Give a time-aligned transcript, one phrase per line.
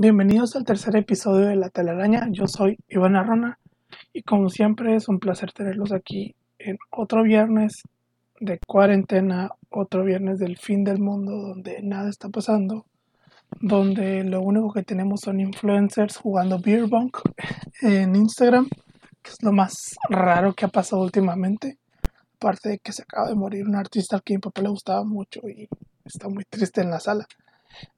[0.00, 2.28] Bienvenidos al tercer episodio de La Telaraña.
[2.30, 3.58] Yo soy Iván Arrona
[4.12, 7.82] y como siempre es un placer tenerlos aquí en otro viernes
[8.38, 12.86] de cuarentena, otro viernes del fin del mundo donde nada está pasando,
[13.60, 17.18] donde lo único que tenemos son influencers jugando Beer Bunk
[17.82, 18.68] en Instagram,
[19.20, 19.74] que es lo más
[20.08, 21.76] raro que ha pasado últimamente.
[22.36, 25.02] Aparte de que se acaba de morir un artista al que mi papá le gustaba
[25.02, 25.68] mucho y
[26.04, 27.26] está muy triste en la sala.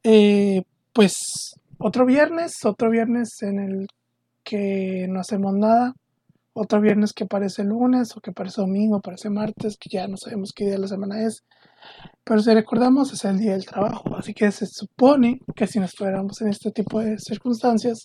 [0.02, 0.62] Eh,
[0.94, 3.86] pues otro viernes, otro viernes en el
[4.44, 5.94] que no hacemos nada,
[6.52, 10.52] otro viernes que parece lunes o que parece domingo, parece martes, que ya no sabemos
[10.52, 11.42] qué día de la semana es,
[12.22, 15.90] pero si recordamos es el día del trabajo, así que se supone que si nos
[15.90, 18.04] estuviéramos en este tipo de circunstancias,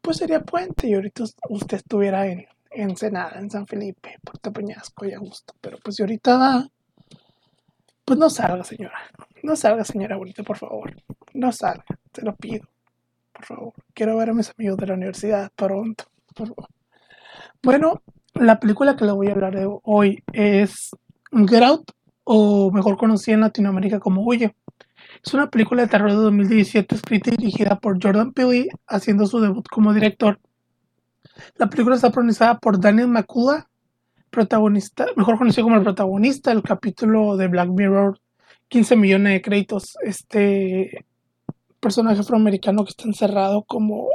[0.00, 5.12] pues sería puente y ahorita usted estuviera en Ensenada, en San Felipe, Puerto Peñasco y
[5.12, 6.66] a gusto, pero pues si ahorita
[8.04, 8.98] pues no salga señora,
[9.44, 10.96] no salga señora bonita por favor,
[11.34, 12.66] no salga, te lo pido
[13.40, 13.72] por favor.
[13.94, 16.04] Quiero ver a mis amigos de la universidad pronto,
[16.34, 16.68] por favor.
[17.62, 18.02] Bueno,
[18.34, 20.90] la película que le voy a hablar de hoy es
[21.32, 21.90] Get Out,
[22.24, 24.54] o mejor conocida en Latinoamérica como Huye.
[25.24, 29.40] Es una película de terror de 2017 escrita y dirigida por Jordan Peele, haciendo su
[29.40, 30.38] debut como director.
[31.56, 33.68] La película está pronunciada por Daniel Makula,
[34.30, 38.20] protagonista, mejor conocido como el protagonista del capítulo de Black Mirror,
[38.68, 39.96] 15 millones de créditos.
[40.02, 41.04] Este
[41.80, 44.08] personaje afroamericano que está encerrado como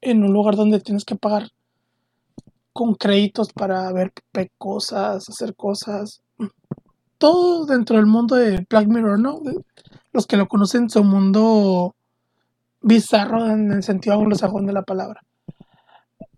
[0.00, 1.50] en un lugar donde tienes que pagar
[2.72, 4.12] con créditos para ver
[4.58, 6.22] cosas, hacer cosas.
[7.18, 9.40] Todo dentro del mundo de Black Mirror, ¿no?
[10.12, 11.94] Los que lo conocen su mundo
[12.80, 15.22] bizarro en el sentido anglosajón de la palabra.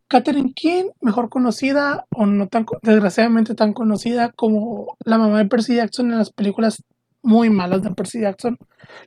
[0.09, 5.77] Catherine King, mejor conocida o no tan desgraciadamente tan conocida como la mamá de Percy
[5.77, 6.83] Jackson en las películas
[7.25, 8.59] muy malas de Percy Jackson.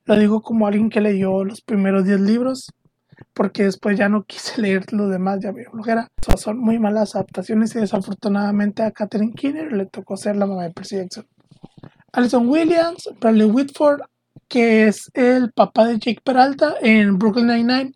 [0.06, 2.73] Lo digo como alguien que leyó los primeros 10 libros,
[3.34, 6.10] porque después ya no quise leer los demás, ya veo flojera.
[6.38, 10.72] son muy malas adaptaciones y desafortunadamente a Catherine Keener le tocó ser la mamá de
[10.72, 11.26] Percy Jackson.
[12.11, 14.02] Alison Williams, Bradley Whitford,
[14.48, 17.94] que es el papá de Jake Peralta en Brooklyn Nine-Nine.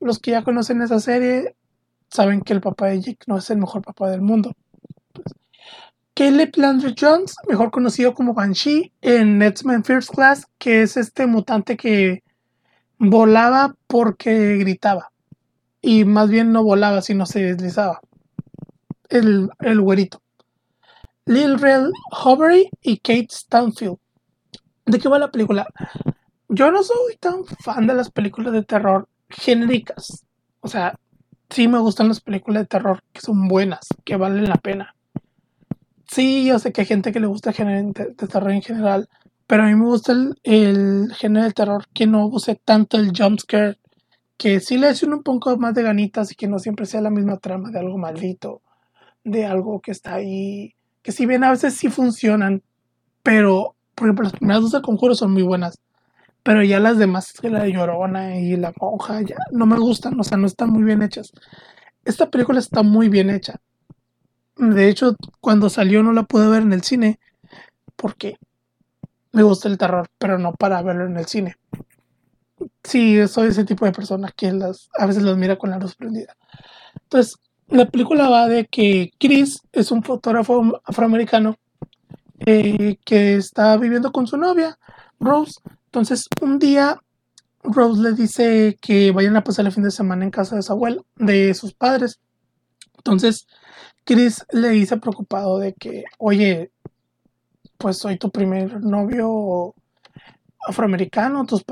[0.00, 1.54] Los que ya conocen esa serie
[2.10, 4.52] saben que el papá de Jake no es el mejor papá del mundo.
[6.14, 11.76] Caleb Landry Jones, mejor conocido como Banshee, en X-Men First Class, que es este mutante
[11.76, 12.22] que
[12.98, 15.10] volaba porque gritaba.
[15.82, 18.00] Y más bien no volaba, sino se deslizaba.
[19.08, 20.22] El, el güerito.
[21.26, 23.96] Lil Rel Hovery y Kate Stanfield.
[24.86, 25.66] ¿De qué va la película?
[26.48, 30.24] Yo no soy tan fan de las películas de terror genéricas.
[30.60, 30.98] O sea,
[31.50, 34.93] sí me gustan las películas de terror que son buenas, que valen la pena.
[36.08, 39.08] Sí, yo sé que hay gente que le gusta el género de, terror en general,
[39.46, 43.78] pero a mí me gusta el, género de terror que no use tanto el jumpscare,
[44.36, 47.10] que sí le hace un poco más de ganitas y que no siempre sea la
[47.10, 48.62] misma trama de algo maldito,
[49.24, 52.62] de algo que está ahí, que si bien a veces sí funcionan,
[53.22, 55.78] pero por ejemplo las primeras dos de conjuro son muy buenas,
[56.42, 60.24] pero ya las demás, la de Llorona y la monja, ya no me gustan, o
[60.24, 61.32] sea, no están muy bien hechas.
[62.04, 63.60] Esta película está muy bien hecha.
[64.56, 67.18] De hecho, cuando salió no la pude ver en el cine
[67.96, 68.38] porque
[69.32, 71.56] me gusta el terror, pero no para verlo en el cine.
[72.82, 75.96] Sí, soy ese tipo de persona que las, a veces los mira con la luz
[75.96, 76.36] prendida.
[77.02, 77.36] Entonces,
[77.68, 81.56] la película va de que Chris es un fotógrafo afroamericano
[82.46, 84.78] eh, que está viviendo con su novia,
[85.18, 85.60] Rose.
[85.86, 87.00] Entonces, un día
[87.62, 90.72] Rose le dice que vayan a pasar el fin de semana en casa de su
[90.72, 92.20] abuelo, de sus padres.
[92.98, 93.46] Entonces,
[94.04, 96.70] Chris le dice preocupado de que, oye,
[97.78, 99.74] pues soy tu primer novio
[100.66, 101.64] afroamericano, tus,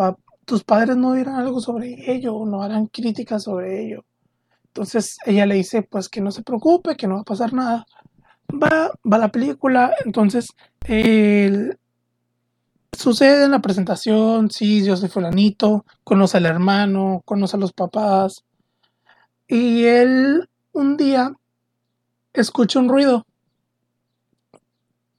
[0.44, 4.04] tus padres no dirán algo sobre ello, no harán críticas sobre ello.
[4.68, 7.86] Entonces ella le dice, pues que no se preocupe, que no va a pasar nada.
[8.50, 10.48] Va, va la película, entonces
[10.86, 11.78] él
[12.92, 18.44] sucede en la presentación, sí, yo soy fulanito, conoce al hermano, conoce a los papás.
[19.46, 21.34] Y él un día
[22.32, 23.26] escucha un ruido.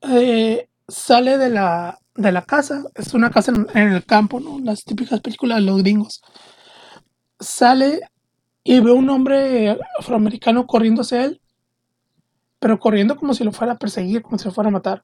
[0.02, 4.60] Eh, sale de la, de la casa, es una casa en, el campo, ¿no?
[4.60, 6.22] Las típicas películas de los gringos.
[7.40, 8.02] Sale
[8.64, 11.42] y ve un hombre afroamericano corriendo hacia él,
[12.60, 15.04] pero corriendo como si lo fuera a perseguir, como si lo fuera a matar.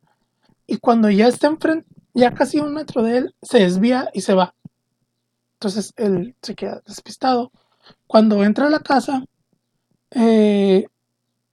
[0.68, 4.34] Y cuando ya está enfrente, ya casi un metro de él, se desvía y se
[4.34, 4.56] va.
[5.54, 7.52] Entonces él se queda despistado.
[8.08, 9.26] Cuando entra a la casa,
[10.12, 10.88] eh,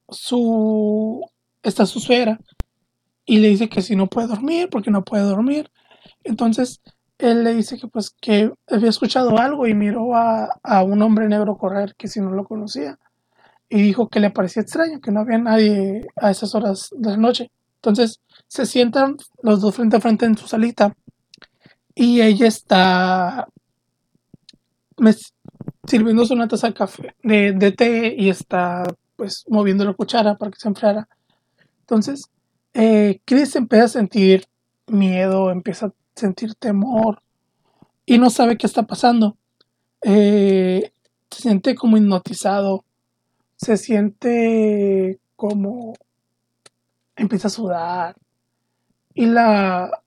[0.08, 1.24] su
[1.62, 2.38] está su suegra
[3.24, 5.70] y le dice que si no puede dormir, porque no puede dormir.
[6.24, 6.80] Entonces
[7.18, 11.28] él le dice que pues que había escuchado algo y miró a, a un hombre
[11.28, 12.98] negro correr que si no lo conocía
[13.68, 17.16] y dijo que le parecía extraño, que no había nadie a esas horas de la
[17.16, 17.50] noche.
[17.76, 20.94] Entonces se sientan los dos frente a frente en su salita
[21.94, 23.48] y ella está
[25.86, 28.84] sirviéndose una taza de café, de, de, té y está
[29.16, 31.08] pues moviendo la cuchara para que se enfriara.
[31.80, 32.30] Entonces,
[32.74, 34.46] eh, Chris empieza a sentir
[34.86, 37.22] miedo, empieza a sentir temor
[38.04, 39.36] y no sabe qué está pasando.
[40.02, 40.92] Eh,
[41.30, 42.84] se siente como hipnotizado,
[43.56, 45.94] se siente como
[47.16, 48.16] empieza a sudar
[49.14, 50.02] y la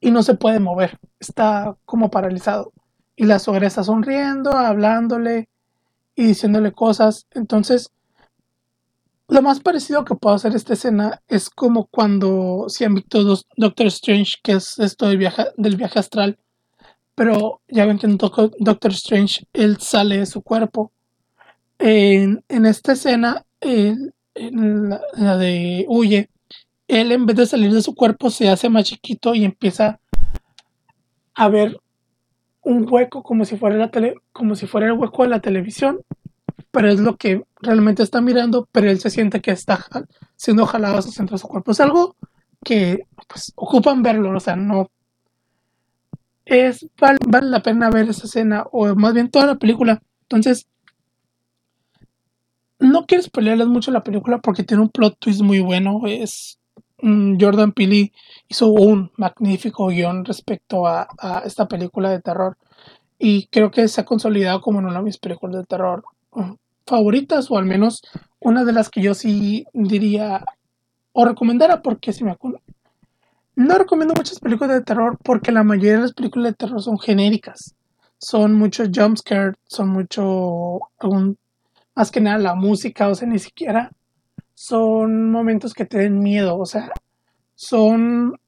[0.00, 2.72] y no se puede mover, está como paralizado
[3.14, 5.48] y la suegra está sonriendo, hablándole
[6.14, 7.26] y diciéndole cosas.
[7.32, 7.92] Entonces,
[9.32, 13.24] lo más parecido que puedo hacer esta escena es como cuando si han visto
[13.56, 16.38] Doctor Strange, que es esto del viaje, del viaje astral.
[17.14, 20.92] Pero ya ven que en Doctor Strange él sale de su cuerpo.
[21.78, 26.28] En, esta escena, en la de Huye,
[26.86, 29.98] él en vez de salir de su cuerpo se hace más chiquito y empieza
[31.34, 31.80] a ver
[32.60, 36.00] un hueco como si fuera la tele, como si fuera el hueco de la televisión,
[36.72, 39.86] pero es lo que realmente está mirando, pero él se siente que está
[40.36, 41.70] siendo jalado hacia centro de su cuerpo.
[41.70, 42.16] Es algo
[42.64, 44.90] que pues ocupan verlo, o sea, no
[46.44, 50.02] es vale, la pena ver esa escena o más bien toda la película.
[50.22, 50.66] Entonces,
[52.80, 56.02] no quiero spoilerles mucho la película porque tiene un plot twist muy bueno.
[56.06, 56.58] Es
[57.02, 58.12] Mm, Jordan Peele
[58.48, 61.08] hizo un magnífico guion respecto a,
[61.44, 62.56] esta película de terror
[63.18, 66.52] y creo que se ha consolidado como una de mis películas de terror mm,
[66.92, 68.02] favoritas o al menos
[68.40, 70.44] una de las que yo sí diría
[71.12, 72.60] o recomendara porque si me acuerdo
[73.54, 76.98] no recomiendo muchas películas de terror porque la mayoría de las películas de terror son
[76.98, 77.74] genéricas
[78.18, 80.80] son muchos jumpscares son mucho
[81.94, 83.90] más que nada la música o sea ni siquiera
[84.54, 86.92] son momentos que te den miedo, o sea,
[87.56, 88.38] son,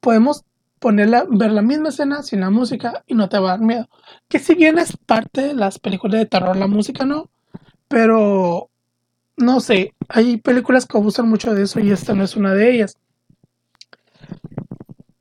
[0.00, 0.44] podemos
[0.78, 3.88] ponerla, ver la misma escena sin la música y no te va a dar miedo.
[4.28, 7.28] Que si bien es parte de las películas de terror, la música no,
[7.88, 8.70] pero
[9.36, 12.74] no sé, hay películas que abusan mucho de eso y esta no es una de
[12.74, 12.96] ellas.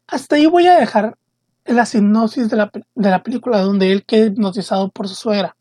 [0.07, 1.17] Hasta ahí voy a dejar
[1.65, 5.55] la sinopsis de la, de la película donde él queda hipnotizado por su suegra.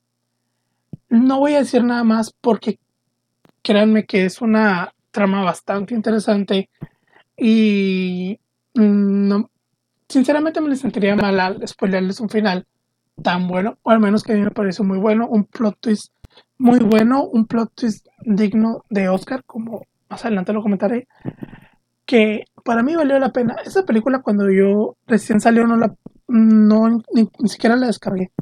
[1.09, 2.79] No voy a decir nada más porque
[3.63, 6.71] créanme que es una trama bastante interesante
[7.37, 8.39] y
[8.75, 9.43] mm,
[10.09, 12.67] sinceramente me sentiría mal al spoilerles un final
[13.23, 16.13] tan bueno, o al menos que a mí me pareció muy bueno, un plot twist
[16.59, 21.09] muy bueno, un plot twist digno de Oscar, como más adelante lo comentaré,
[22.05, 23.57] que para mí valió la pena.
[23.65, 25.95] Esa película cuando yo recién salió no la
[26.29, 28.33] no ni siquiera la descargué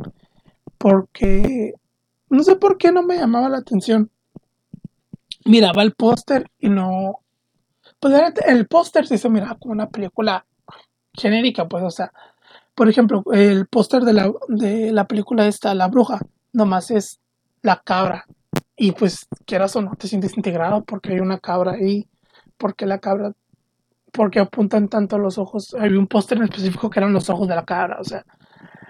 [0.78, 1.75] porque
[2.31, 4.11] no sé por qué no me llamaba la atención
[5.44, 7.20] miraba el póster y no.
[8.00, 8.14] Pues
[8.46, 10.46] el póster sí se miraba como una película
[11.14, 12.12] genérica, pues, o sea,
[12.75, 16.20] por ejemplo, el póster de la, de la película esta, La Bruja,
[16.52, 17.20] nomás es
[17.64, 18.26] la cabra.
[18.76, 22.06] Y pues, quieras o no, te sientes integrado porque hay una cabra ahí,
[22.56, 23.32] porque la cabra,
[24.12, 25.75] porque apuntan tanto los ojos.
[25.78, 28.25] Hay un póster en específico que eran los ojos de la cabra, o sea.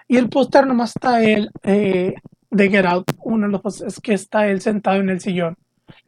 [0.09, 2.15] Y el póster nomás está él eh,
[2.51, 5.57] de Get Out, uno de los es que está él sentado en el sillón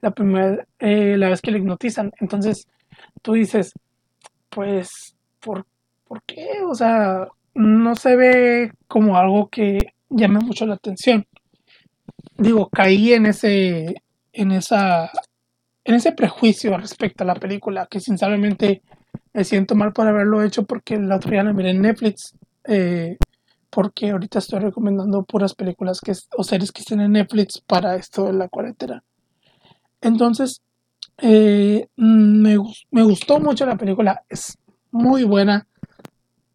[0.00, 2.12] la primera eh, la vez que le hipnotizan.
[2.21, 2.69] Entonces
[3.23, 3.73] tú dices,
[4.50, 5.67] pues, ¿por,
[6.07, 6.62] ¿por qué?
[6.69, 11.26] O sea, no se ve como algo que llame mucho la atención.
[12.38, 14.02] Digo, caí en ese,
[14.33, 15.11] en esa,
[15.85, 18.83] en ese prejuicio respecto a la película, que sinceramente
[19.33, 22.35] me siento mal por haberlo hecho porque la otra día la miré en Netflix.
[22.64, 23.16] Eh,
[23.76, 28.25] porque ahorita estoy recomendando puras películas que, o series que estén en Netflix para esto
[28.25, 29.05] de la cuarentena.
[30.00, 30.62] Entonces,
[31.19, 32.57] eh, me,
[33.02, 34.57] gustó mucho la película, es
[34.90, 35.66] muy buena.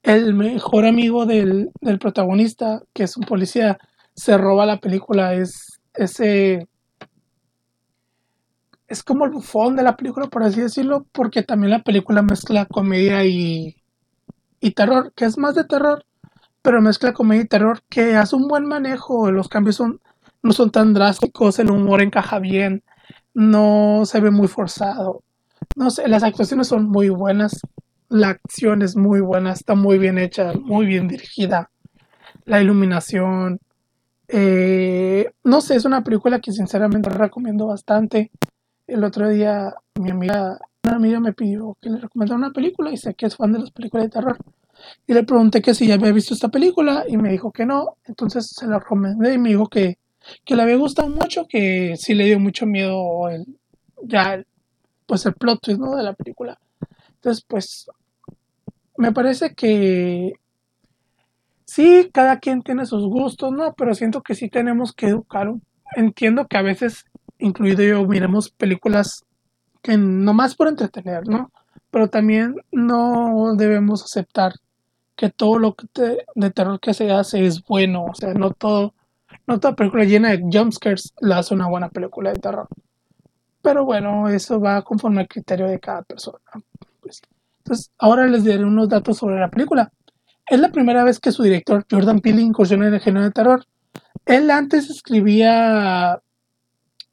[0.02, 1.70] El mejor amigo del,
[2.00, 3.78] protagonista, que es un policía,
[4.22, 6.68] se roba la película, es ese...
[8.88, 12.66] Es como el bufón de la película, por así decirlo, porque también la película mezcla
[12.66, 13.78] comedia y,
[14.60, 16.06] y terror, que es más de terror,
[16.62, 20.02] pero mezcla comedia y terror, que hace un buen manejo, los cambios son,
[20.44, 22.84] no son tan drásticos, el humor encaja bien,
[23.34, 25.24] no se ve muy forzado.
[25.76, 27.60] No sé, las actuaciones son muy buenas,
[28.08, 31.72] la acción es muy buena, está muy bien hecha, muy bien dirigida,
[32.46, 33.60] la iluminación.
[34.34, 38.32] Eh, no sé, es una película que sinceramente recomiendo bastante.
[38.88, 42.98] El otro día mi amiga, una amiga me pidió que le recomendara una película y
[42.98, 44.38] sé que es fan de las películas de terror.
[45.06, 47.98] Y le pregunté que si ya había visto esta película y me dijo que no.
[48.06, 49.98] Entonces se la recomendé y me dijo que,
[50.46, 53.46] que le había gustado mucho, que sí le dio mucho miedo el,
[54.04, 54.42] ya
[55.06, 55.98] pues el plot twist ¿no?
[55.98, 56.58] de la película.
[57.16, 57.88] Entonces pues
[58.96, 60.34] me parece que
[61.72, 63.74] sí, cada quien tiene sus gustos, ¿no?
[63.76, 65.54] Pero siento que sí tenemos que educar.
[65.96, 67.06] Entiendo que a veces,
[67.40, 69.24] incluido yo, miremos películas
[69.82, 71.50] que nomás por entretener, ¿no?
[71.90, 74.56] Pero también no debemos aceptar
[75.16, 75.88] que todo lo que
[76.36, 78.94] de terror que se hace es bueno, o sea, no todo,
[79.48, 82.68] no toda película llena de jumpscares la hace una buena película de terror.
[83.62, 86.40] Pero bueno, eso va conforme al criterio de cada persona.
[87.00, 87.22] Pues,
[87.60, 89.90] entonces, ahora les daré unos datos sobre la película.
[90.52, 93.66] Es la primera vez que su director, Jordan Peele, incursiona en el género de terror.
[94.26, 96.22] Él antes escribía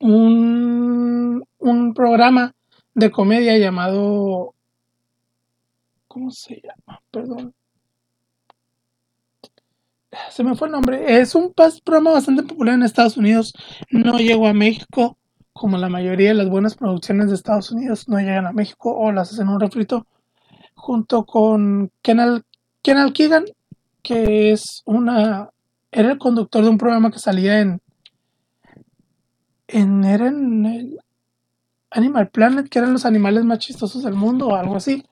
[0.01, 2.57] un, un programa
[2.95, 4.55] de comedia llamado...
[6.09, 7.01] ¿Cómo se llama?
[7.13, 7.55] Perdón.
[10.31, 11.21] Se me fue el nombre.
[11.21, 11.55] Es un
[11.85, 13.55] programa bastante popular en Estados Unidos.
[13.93, 15.17] No llegó a México,
[15.53, 19.13] como la mayoría de las buenas producciones de Estados Unidos no llegan a México o
[19.13, 20.09] las hacen un refrito.
[20.75, 22.45] Junto con Kenal,
[22.83, 23.45] Kenal Keegan,
[24.03, 25.51] que es una.
[25.91, 27.81] Era el conductor de un programa que salía en.
[29.67, 30.99] en era en el
[31.91, 35.05] Animal Planet, que eran los animales más chistosos del mundo o algo así.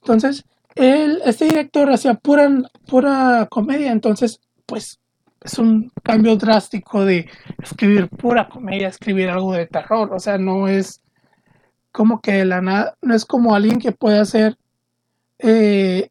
[0.00, 2.48] Entonces, él, este director hacía pura,
[2.86, 5.00] pura comedia, entonces, pues
[5.42, 7.28] es un cambio drástico de
[7.62, 11.00] escribir pura comedia, escribir algo de terror, o sea, no es
[11.92, 14.56] como que la nada, no es como alguien que puede hacer
[15.38, 16.10] eh,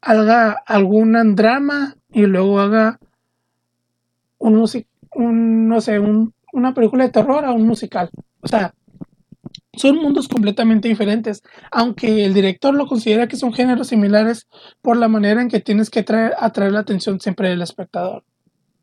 [0.00, 2.98] haga algún drama y luego haga
[4.38, 4.64] un,
[5.14, 8.10] un no sé, un, una película de terror a un musical.
[8.40, 8.74] O sea,
[9.74, 14.48] son mundos completamente diferentes, aunque el director lo considera que son géneros similares
[14.82, 18.24] por la manera en que tienes que atraer, atraer la atención siempre del espectador.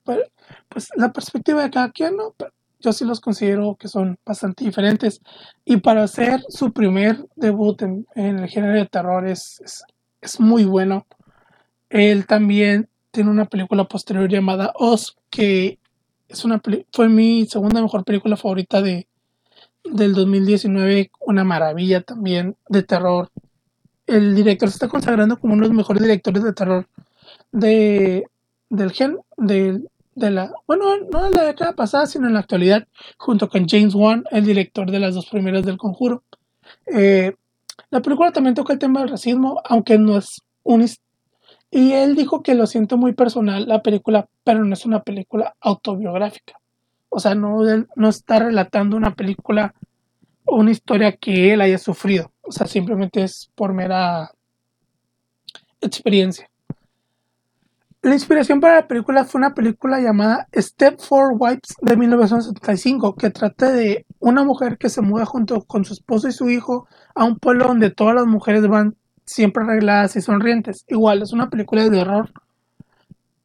[0.06, 0.24] Pero,
[0.70, 2.34] pues la perspectiva de cada quien, ¿no?
[2.80, 5.22] yo sí los considero que son bastante diferentes.
[5.66, 9.84] Y para hacer su primer debut en, el género de terror es,
[10.40, 11.06] muy bueno.
[11.90, 15.80] Él también tiene una película posterior llamada Oz, que
[16.28, 19.08] es una fue mi segunda mejor película favorita de,
[19.84, 23.30] del 2019, una maravilla también de terror.
[24.06, 26.88] El director se está consagrando como uno de los mejores directores de terror
[27.52, 28.26] de,
[28.70, 29.82] del gen, de,
[30.16, 33.96] de la, bueno, no en la década pasada, sino en la actualidad, junto con James
[33.96, 36.24] Wan, el director de las dos primeras del Conjuro.
[36.88, 37.36] Eh,
[37.90, 40.86] la película también toca el tema del racismo, aunque no es un...
[41.70, 45.56] Y él dijo que lo siento muy personal la película, pero no es una película
[45.60, 46.60] autobiográfica.
[47.10, 47.60] O sea, no,
[47.96, 49.74] no está relatando una película
[50.46, 52.32] o una historia que él haya sufrido.
[52.42, 54.32] O sea, simplemente es por mera
[55.82, 56.50] experiencia.
[58.08, 63.32] La inspiración para la película fue una película llamada Step for Wipes de 1975, que
[63.32, 67.26] trata de una mujer que se muda junto con su esposo y su hijo a
[67.26, 68.96] un pueblo donde todas las mujeres van
[69.26, 70.86] siempre arregladas y sonrientes.
[70.88, 72.32] Igual, es una película de terror.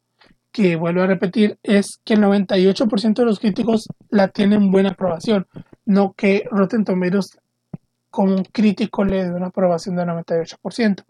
[0.51, 5.47] que vuelvo a repetir, es que el 98% de los críticos la tienen buena aprobación,
[5.85, 7.37] no que Rotten Tomatoes
[8.09, 11.03] como crítico le dé una aprobación del 98%.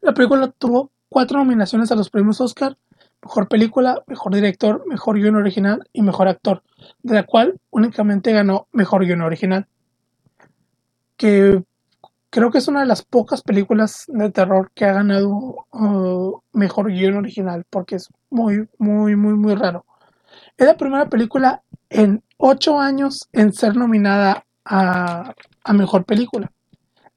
[0.00, 2.76] La película tuvo cuatro nominaciones a los premios Oscar,
[3.22, 6.64] Mejor película, mejor director, mejor guion original y mejor actor,
[7.04, 9.68] de la cual únicamente ganó mejor guion original.
[11.16, 11.62] Que
[12.32, 16.90] creo que es una de las pocas películas de terror que ha ganado uh, mejor
[16.90, 19.84] guion original, porque es muy, muy, muy, muy raro.
[20.56, 25.34] Es la primera película en ocho años en ser nominada a,
[25.74, 26.50] mejor película.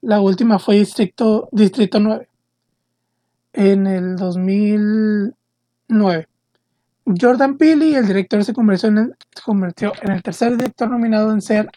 [0.02, 2.28] La última fue Distrito, Distrito 9
[3.54, 6.28] en el 2009.
[7.18, 9.16] Jordan Peele, el director, se convirtió en
[10.10, 11.70] el tercer director nominado en ser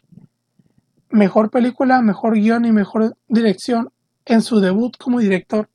[1.10, 3.92] mejor película, mejor guion y mejor dirección
[4.26, 5.70] en su debut como director.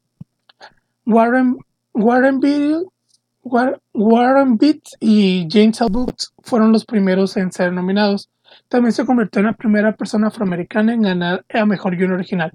[1.06, 1.58] Warren,
[1.92, 2.86] Warren Beatty,
[3.42, 5.90] Warren Beat y James L.
[6.42, 8.30] Fueron los primeros en ser nominados.
[8.68, 12.52] También se convirtió en la primera persona afroamericana en ganar a mejor guion original.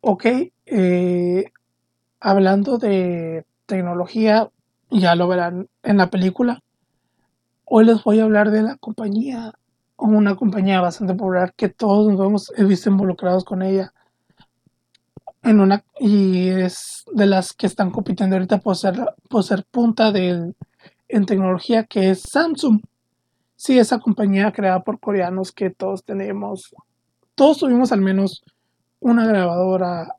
[0.00, 0.24] Ok,
[0.66, 1.44] eh,
[2.20, 4.48] hablando de tecnología,
[4.90, 6.62] ya lo verán en la película.
[7.64, 9.52] Hoy les voy a hablar de la compañía
[9.98, 13.92] una compañía bastante popular que todos nos hemos visto involucrados con ella.
[15.42, 20.10] En una, y es de las que están compitiendo ahorita por ser, por ser punta
[20.10, 20.56] del,
[21.08, 22.80] en tecnología, que es Samsung.
[23.54, 26.74] Sí, esa compañía creada por coreanos que todos tenemos,
[27.34, 28.44] todos tuvimos al menos
[28.98, 30.16] una grabadora,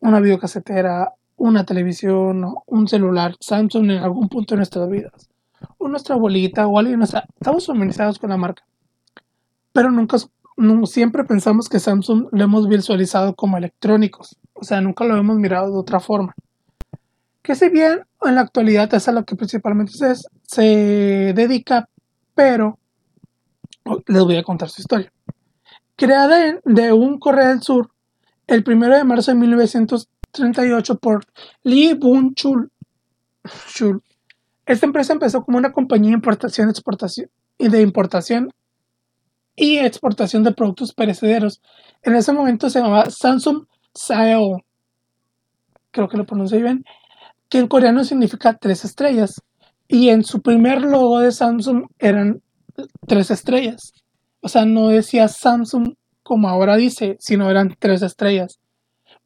[0.00, 5.28] una videocasetera, una televisión, un celular Samsung en algún punto de nuestras vidas.
[5.76, 8.64] O nuestra abuelita o alguien, estamos familiarizados con la marca
[9.72, 10.18] pero nunca,
[10.84, 15.72] siempre pensamos que Samsung lo hemos visualizado como electrónicos, o sea, nunca lo hemos mirado
[15.72, 16.34] de otra forma.
[17.42, 21.88] Que si bien en la actualidad es a lo que principalmente se, se dedica,
[22.34, 22.78] pero
[24.06, 25.12] les voy a contar su historia.
[25.96, 27.90] Creada de un Corea del Sur
[28.50, 31.24] el 1 de marzo de 1938 por
[31.62, 32.34] Lee Boon.
[32.34, 32.70] Chul.
[34.66, 38.52] Esta empresa empezó como una compañía de importación, exportación y de importación
[39.60, 41.60] y exportación de productos perecederos.
[42.02, 44.62] En ese momento se llamaba Samsung Sao,
[45.90, 46.82] creo que lo pronuncié bien,
[47.50, 49.42] que en coreano significa tres estrellas.
[49.86, 52.40] Y en su primer logo de Samsung eran
[53.06, 53.92] tres estrellas.
[54.40, 58.60] O sea, no decía Samsung como ahora dice, sino eran tres estrellas.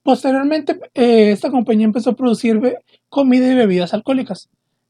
[0.02, 2.60] Posteriormente, eh, esta compañía empezó a producir
[3.08, 4.48] comida y bebidas alcohólicas.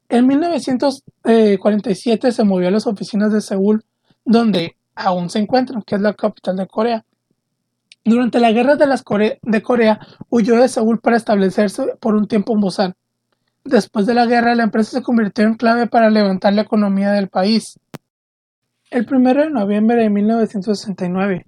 [0.09, 3.85] En 1947 se movió a las oficinas de Seúl,
[4.23, 7.05] donde aún se encuentran, que es la capital de Corea.
[8.03, 9.03] Durante la guerra de, las
[9.41, 12.95] de Corea huyó de Seúl para establecerse por un tiempo en Busan.
[13.63, 17.29] Después de la guerra, la empresa se convirtió en clave para levantar la economía del
[17.29, 17.79] país.
[18.91, 21.45] El 1 de noviembre de 1969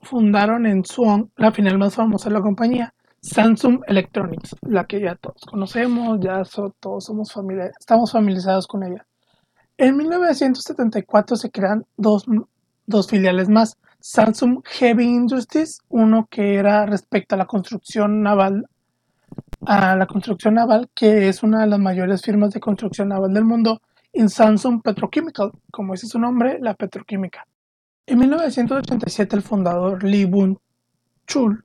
[0.00, 5.16] fundaron en Suwon la final más famosa de la compañía, Samsung Electronics, la que ya
[5.16, 6.42] todos conocemos, ya
[6.80, 7.34] todos somos
[7.78, 9.06] estamos familiarizados con ella.
[9.80, 12.26] En 1974 se crean dos,
[13.08, 18.66] filiales más, Samsung Heavy Industries, uno que era respecto a la construcción naval,
[19.66, 23.44] a la construcción naval, que es una de las mayores firmas de construcción naval del
[23.44, 23.80] mundo,
[24.12, 27.46] y Samsung Petrochemical, como dice su nombre, la petroquímica.
[28.06, 30.58] En 1987 el fundador Lee Boon
[31.24, 31.64] Chul,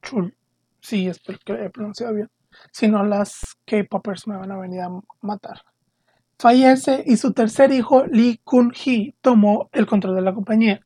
[0.00, 0.34] Chul,
[0.80, 2.30] sí, espero que lo haya pronunciado bien,
[2.70, 4.88] si no las K-Poppers me van a venir a
[5.20, 5.60] matar.
[6.42, 10.80] Fallece y su tercer hijo, Lee Kun-hee, tomó el control de la compañía.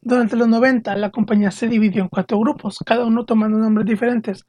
[0.00, 4.46] Durante los 90, la compañía se dividió en cuatro grupos, cada uno tomando nombres diferentes,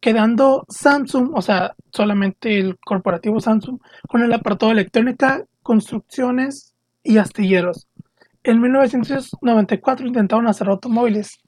[0.00, 7.18] quedando Samsung, o sea, solamente el corporativo Samsung, con el apartado de electrónica, construcciones y
[7.18, 7.86] astilleros.
[8.42, 11.38] En 1994 intentaron hacer automóviles.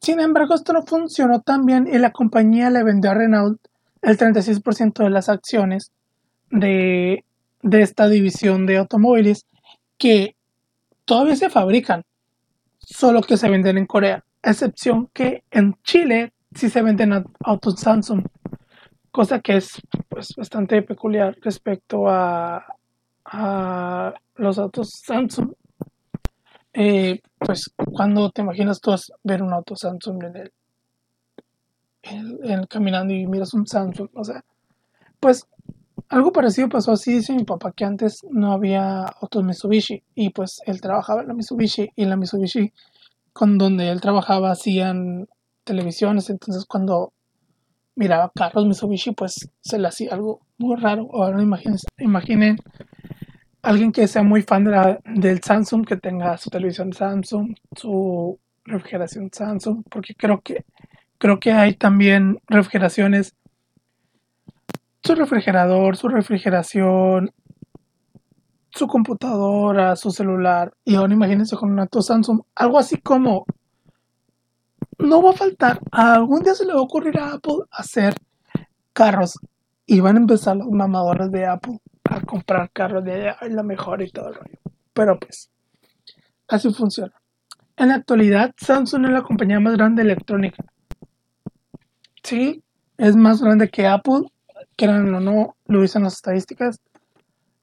[0.00, 3.60] Sin embargo, esto no funcionó tan bien y la compañía le vendió a Renault
[4.00, 5.90] el 36% de las acciones
[6.50, 7.24] de,
[7.62, 9.46] esta división de automóviles
[9.96, 10.36] que
[11.04, 12.04] todavía se fabrican,
[12.78, 18.24] solo que se venden en Corea, excepción que en Chile sí se venden autos Samsung,
[19.10, 22.64] cosa que es pues, bastante peculiar respecto a,
[23.24, 25.52] a los autos Samsung.
[26.72, 30.52] Eh, pues cuando te imaginas tú ver un auto Samsung en el,
[32.02, 34.44] en caminando y miras un Samsung, o sea,
[35.18, 35.46] pues
[36.08, 40.60] algo parecido pasó así, dice mi papá, que antes no había autos Mitsubishi y pues
[40.66, 42.72] él trabajaba en la Mitsubishi y la Mitsubishi
[43.32, 45.28] con donde él trabajaba hacían
[45.64, 47.12] televisiones, entonces cuando
[47.94, 51.08] miraba carros Mitsubishi pues se le hacía algo muy raro.
[51.12, 52.58] Ahora imaginen, imaginen
[53.62, 59.30] alguien que sea muy fan de del Samsung, que tenga su televisión Samsung, su refrigeración
[59.32, 60.64] Samsung, porque creo que
[61.18, 63.34] creo que hay también refrigeraciones
[65.08, 67.32] su refrigerador, su refrigeración,
[68.68, 73.46] su computadora, su celular, y ahora imagínense con un alto Samsung, algo así como,
[74.98, 78.16] no va a faltar, algún día se le va a ocurrir a Apple hacer
[78.92, 79.38] carros,
[79.86, 84.02] y van a empezar los mamadores de Apple a comprar carros de allá, la mejor
[84.02, 84.58] y todo el rollo.
[84.92, 85.50] Pero pues,
[86.48, 87.14] así funciona.
[87.78, 90.62] En la actualidad, Samsung es la compañía más grande de electrónica.
[92.22, 92.62] Sí,
[92.98, 94.24] es más grande que Apple,
[94.78, 96.80] quieran o no, lo dicen las estadísticas.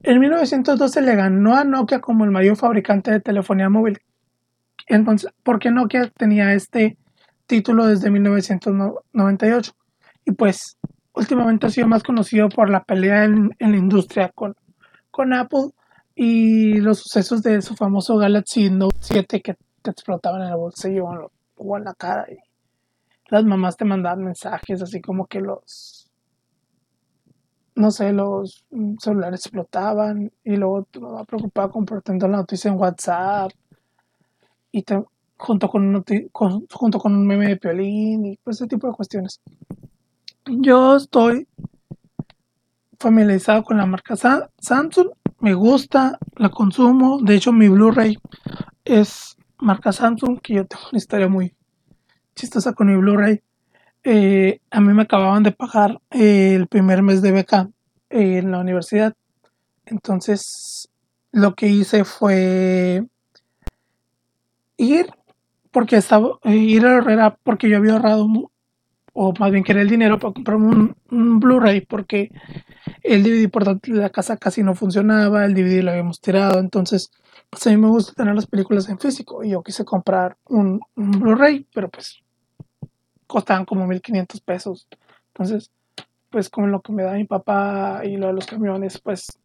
[0.01, 3.99] En 1912 le ganó a Nokia como el mayor fabricante de telefonía móvil.
[4.87, 6.97] Entonces, ¿por qué Nokia tenía este
[7.47, 9.71] título desde 1998?
[10.25, 10.77] Y pues,
[11.13, 14.53] últimamente ha sido más conocido por la pelea en, la industria con,
[15.09, 15.69] con Apple
[16.15, 21.31] y los sucesos de su famoso Galaxy Note 7 que te explotaban en el bolsillo
[21.55, 22.27] o en la cara.
[22.29, 22.37] Y
[23.29, 26.04] las mamás te mandaban mensajes así como que los,
[27.75, 28.65] no sé, los
[28.99, 33.51] celulares explotaban y luego tu mamá preocupada compartiendo la noticia en WhatsApp
[34.71, 34.83] y
[35.37, 39.41] junto, con un junto con un meme de piolín y pues ese tipo de cuestiones.
[40.45, 41.47] Yo estoy
[42.97, 45.09] familiarizado con la marca Samsung,
[45.39, 48.17] me gusta, la consumo, de hecho mi Blu-ray
[48.85, 51.55] es marca Samsung, que yo tengo una historia muy
[52.35, 53.41] chistosa con mi Blu-ray.
[54.07, 57.69] Eh, a mí me acababan de pagar el primer mes de beca
[58.11, 59.15] en la universidad.
[59.87, 60.89] Entonces,
[61.31, 63.03] lo que hice fue
[64.77, 65.07] ir,
[65.71, 68.27] porque estaba, ir a Herrera porque yo había ahorrado,
[69.13, 72.29] o más bien quería el dinero para comprarme un, un Blu-ray, porque
[73.01, 77.09] el DVD portátil de la casa casi no funcionaba, el DVD lo habíamos tirado, entonces
[77.49, 80.79] pues a mí me gusta tener las películas en físico y yo quise comprar un,
[80.95, 82.19] un Blu-ray, pero pues
[83.27, 84.87] costaban como 1500 pesos.
[85.27, 85.71] Entonces,
[86.29, 89.39] pues con lo que me da mi papá y lo de los camiones, pues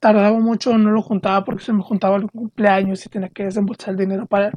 [0.00, 3.90] tardaba mucho, no lo juntaba porque se me juntaba el cumpleaños y tenía que desembolsar
[3.90, 4.52] el dinero para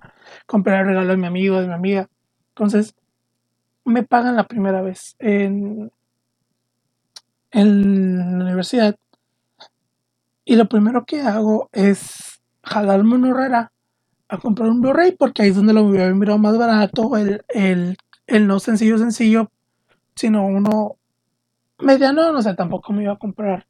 [0.46, 2.10] comprar el regalo de mi amigo, de mi amiga.
[2.50, 2.96] Entonces,
[3.86, 5.90] me pagan la primera vez en,
[7.52, 8.98] en la universidad.
[10.44, 13.72] Y lo primero que hago es jalarme una horrera
[14.28, 17.98] a comprar un Blu-ray porque ahí es donde lo había mirado más barato, el, el
[18.28, 19.50] el no sencillo sencillo,
[20.16, 20.98] sino uno
[21.80, 23.68] mediano, no sé, tampoco me iba a comprar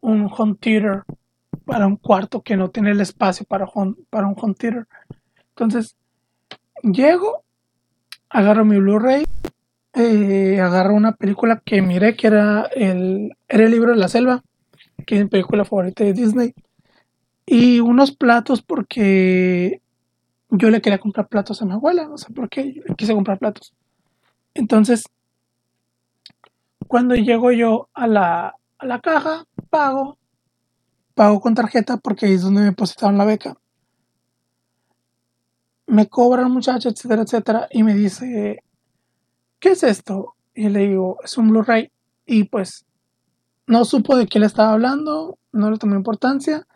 [0.00, 1.02] un home theater
[1.64, 3.66] para un cuarto que no tiene el espacio para,
[4.10, 4.86] para un home theater.
[5.50, 5.96] Entonces,
[6.82, 7.44] llego,
[8.28, 9.24] agarro mi Blu-ray,
[9.94, 14.42] eh, agarro una película que miré que era el, era el libro de la selva,
[15.06, 16.54] que es mi película favorita de Disney,
[17.46, 19.80] y unos platos porque
[20.50, 23.72] yo le quería comprar platos a mi abuela, no sé por qué, quise comprar platos.
[24.56, 25.04] Entonces,
[26.88, 30.18] cuando llego yo a la, a la caja, pago,
[31.14, 33.58] pago con tarjeta porque es donde me depositaron la beca.
[35.86, 38.64] Me cobra el muchacho, etcétera, etcétera, y me dice,
[39.60, 40.36] ¿qué es esto?
[40.54, 41.92] Y le digo, es un Blu-ray.
[42.24, 42.86] Y pues
[43.66, 46.66] no supo de qué le estaba hablando, no le tomé importancia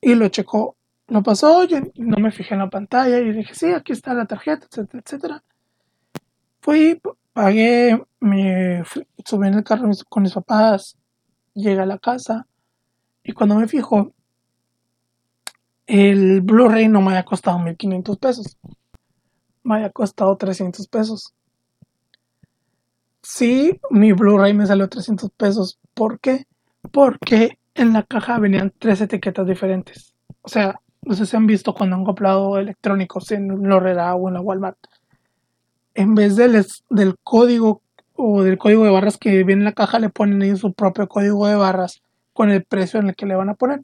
[0.00, 0.76] y lo checó.
[1.06, 4.26] Lo pasó, oye, no me fijé en la pantalla y dije, sí, aquí está la
[4.26, 5.44] tarjeta, etcétera, etcétera.
[6.60, 7.00] Fui,
[7.40, 8.84] pagué, me
[9.24, 10.98] subí en el carro con mis papás,
[11.54, 12.46] llegué a la casa
[13.24, 14.12] y cuando me fijo,
[15.86, 18.58] el Blu-ray no me había costado 1500 pesos,
[19.62, 21.32] me había costado 300 pesos.
[23.22, 25.78] Sí, mi Blu-ray me salió 300 pesos.
[25.94, 26.46] ¿Por qué?
[26.92, 30.14] Porque en la caja venían tres etiquetas diferentes.
[30.42, 34.34] O sea, no sé si han visto cuando han comprado electrónicos en Lorera o en
[34.34, 34.76] la Walmart
[35.94, 37.82] en vez del, del código
[38.14, 41.08] o del código de barras que viene en la caja, le ponen ahí su propio
[41.08, 43.82] código de barras con el precio en el que le van a poner.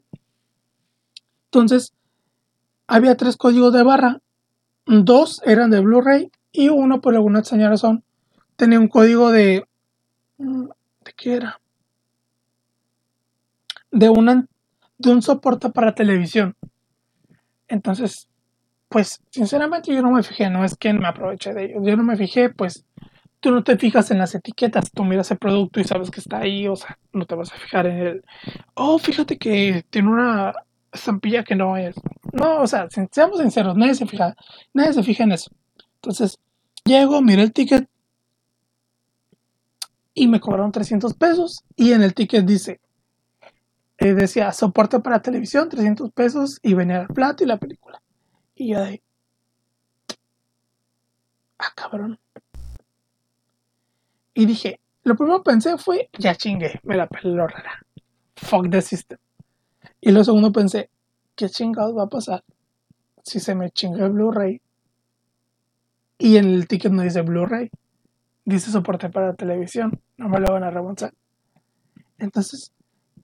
[1.45, 1.93] Entonces,
[2.87, 4.21] había tres códigos de barra,
[4.85, 8.03] dos eran de Blu-ray y uno, por alguna extraña razón,
[8.55, 9.65] tenía un código de.
[10.37, 10.65] Mm,
[11.05, 11.59] ¿De qué era?
[13.91, 14.45] De, una,
[14.97, 16.55] de un soporte para televisión.
[17.67, 18.27] Entonces,
[18.89, 22.03] pues sinceramente yo no me fijé, no es que me aproveche de ellos, yo no
[22.03, 22.85] me fijé, pues
[23.39, 26.39] tú no te fijas en las etiquetas, tú miras el producto y sabes que está
[26.39, 28.23] ahí, o sea, no te vas a fijar en el,
[28.73, 30.53] oh, fíjate que tiene una
[30.91, 31.95] estampilla que no es.
[32.33, 34.35] No, o sea, seamos sinceros, nadie se fija,
[34.73, 35.51] nadie se fija en eso.
[35.95, 36.39] Entonces,
[36.85, 37.87] llego, miré el ticket
[40.13, 42.79] y me cobraron 300 pesos y en el ticket dice,
[43.99, 48.01] eh, decía soporte para televisión, 300 pesos y venía el plato y la película.
[48.57, 49.03] Y yo de.
[51.59, 52.19] Ah, cabrón.
[54.33, 57.85] Y dije, lo primero que pensé fue, ya chingue, me la peló rara.
[58.35, 59.19] Fuck the system.
[60.01, 60.89] Y lo segundo pensé,
[61.35, 62.43] ¿qué chingados va a pasar
[63.23, 64.61] si se me chinga el Blu-ray?
[66.17, 67.69] Y en el ticket no dice Blu-ray,
[68.43, 71.13] dice soporte para televisión, no me lo van a remontar.
[72.17, 72.73] Entonces,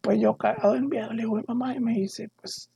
[0.02, 2.70] pues yo cagado en miedo, le digo mamá y me dice, pues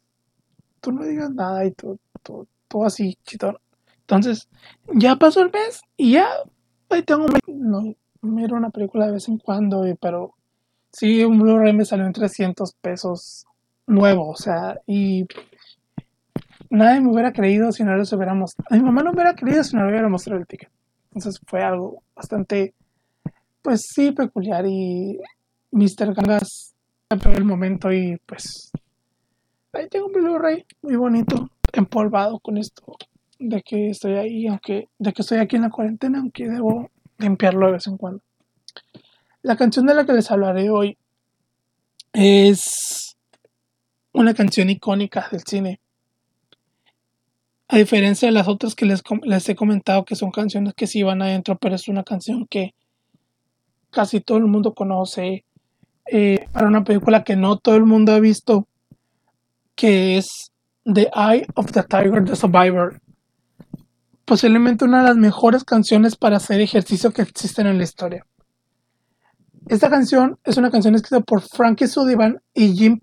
[0.82, 3.58] tú no digas nada y tú, tú así, chitón.
[4.02, 4.48] Entonces,
[4.94, 6.28] ya pasó el mes y ya,
[6.90, 10.34] ahí tengo, no, miro una película de vez en cuando, pero
[10.92, 13.46] sí, un Blu-ray me salió en 300 pesos
[13.86, 15.26] nuevo, o sea, y
[16.70, 18.76] nadie me hubiera creído si no les hubiera mostrado.
[18.76, 20.70] Mi mamá no me hubiera creído si no le hubiera mostrado el ticket.
[21.08, 22.74] Entonces fue algo bastante,
[23.62, 25.20] pues sí, peculiar y
[25.72, 26.14] Mr.
[26.14, 26.76] Gangas
[27.10, 28.72] el momento y pues
[29.74, 32.98] ahí tengo un Blu-ray muy bonito, empolvado con esto
[33.40, 37.68] de que estoy ahí, aunque de que estoy aquí en la cuarentena, aunque debo limpiarlo
[37.68, 38.22] de vez en cuando.
[39.42, 40.98] La canción de la que les hablaré hoy
[42.14, 43.16] es
[44.14, 45.80] una canción icónica del cine.
[47.68, 51.04] A diferencia de las otras que les, les he comentado que son canciones que sí
[51.04, 52.74] van adentro, pero es una canción que
[53.92, 55.44] casi todo el mundo conoce.
[56.10, 58.68] Eh, para una película que no todo el mundo ha visto,
[59.76, 60.54] que es
[60.92, 63.02] The Eye of the Tiger, The Survivor.
[64.24, 68.26] Posiblemente una de las mejores canciones para hacer ejercicio que existen en la historia.
[69.68, 73.02] Esta canción es una canción escrita por Frankie Sullivan y Jim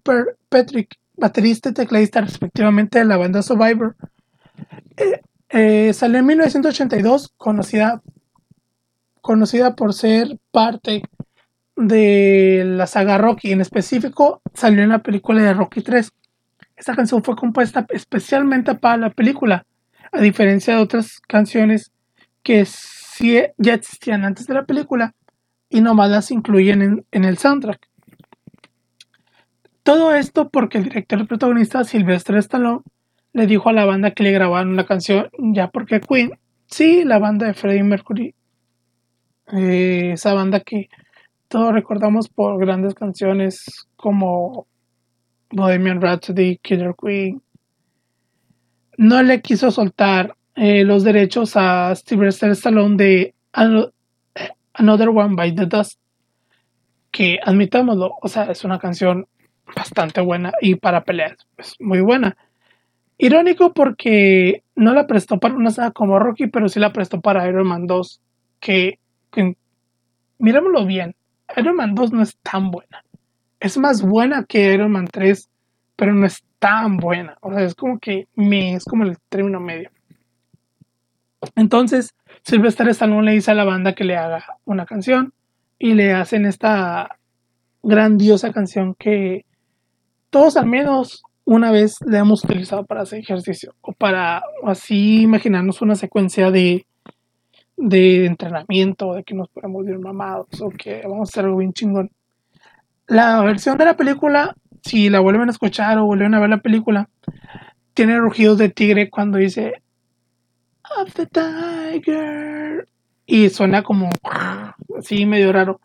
[0.49, 3.97] Patrick, baterista y tecladista respectivamente de la banda Survivor.
[4.97, 5.21] Eh,
[5.51, 8.03] eh, salió en 1982, conocida,
[9.21, 11.03] conocida por ser parte
[11.77, 13.53] de la saga Rocky.
[13.53, 16.11] En específico, salió en la película de Rocky 3.
[16.77, 19.65] Esta canción fue compuesta especialmente para la película,
[20.13, 21.93] a diferencia de otras canciones
[22.43, 25.15] que sí ya existían antes de la película
[25.69, 27.89] y nomás las incluyen en, el soundtrack.
[29.83, 32.83] Todo esto porque el director protagonista, Sylvester Stallone,
[33.33, 37.19] le dijo a la banda que le grabaran una canción, ya porque Queen, sí, la
[37.19, 38.35] banda de Freddie Mercury,
[39.53, 40.89] eh, esa banda que
[41.49, 44.67] todos recordamos por grandes canciones como
[45.55, 47.41] Bohemian Rhapsody, Killer Queen,
[48.97, 55.67] no le quiso soltar eh, los derechos a Sylvester Stallone de Another One by the
[55.67, 55.99] Dust,
[57.11, 59.27] que admitámoslo, o sea, es una canción
[59.75, 62.37] bastante buena y para pelear es muy buena.
[63.17, 67.49] Irónico porque no la prestó para una saga como Rocky, pero sí la prestó para
[67.49, 68.21] Iron Man 2,
[68.59, 68.99] que,
[69.31, 69.57] que
[70.39, 71.15] mirémoslo bien,
[71.57, 73.05] Iron Man 2 no es tan buena.
[73.65, 75.49] Es más buena que Iron Man 3,
[75.97, 77.39] pero no es tan buena.
[77.41, 79.89] O sea, es como que me, es como el término medio.
[81.57, 85.33] Entonces, Sylvester Stallone le dice a la banda que le haga una canción
[85.79, 87.17] y le hacen esta
[87.83, 89.47] grandiosa canción que
[90.29, 95.81] todos al menos una vez le hemos utilizado para hacer ejercicio o para así imaginarnos
[95.81, 96.85] una secuencia de,
[97.79, 101.73] de entrenamiento, de que nos podemos ir mamados o que vamos a hacer algo bien
[101.73, 102.11] chingón.
[103.07, 106.59] La versión de la película, si la vuelven a escuchar o vuelven a ver la
[106.59, 107.09] película,
[107.93, 109.85] tiene rugidos de tigre cuando dice
[110.97, 112.89] of the tiger.
[113.27, 114.11] Y suena como
[114.99, 115.81] así medio raro.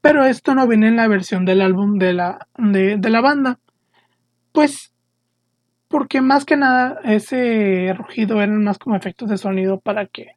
[0.00, 3.58] Pero esto no viene en la versión del álbum de la, de, la banda.
[4.52, 4.92] Pues
[5.88, 10.32] porque más que nada ese rugido eran más como efectos de sonido para que